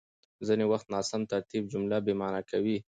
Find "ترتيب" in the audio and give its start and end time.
1.33-1.63